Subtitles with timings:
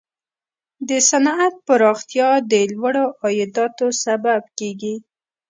[0.89, 4.95] د صنعت پراختیا د لوړو عایداتو سبب کیږي.